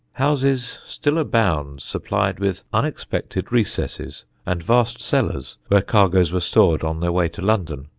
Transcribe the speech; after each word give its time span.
Houses 0.13 0.79
still 0.83 1.19
abound 1.19 1.79
supplied 1.83 2.39
with 2.39 2.63
unexpected 2.73 3.51
recesses 3.51 4.25
and 4.47 4.63
vast 4.63 4.99
cellars 4.99 5.57
where 5.67 5.83
cargoes 5.83 6.31
were 6.31 6.39
stored 6.39 6.81
on 6.83 7.01
their 7.01 7.11
way 7.11 7.29
to 7.29 7.41
London. 7.43 7.87